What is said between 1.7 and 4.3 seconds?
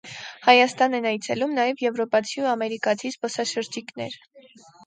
եվրոպացի ու ամերիկացի զբոսաշրջիկներ։